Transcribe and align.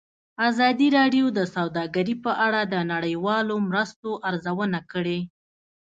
ازادي 0.49 0.87
راډیو 0.97 1.25
د 1.37 1.39
سوداګري 1.55 2.15
په 2.25 2.31
اړه 2.45 2.61
د 2.73 2.75
نړیوالو 2.93 3.55
مرستو 3.69 4.09
ارزونه 4.29 4.79
کړې. 4.91 5.19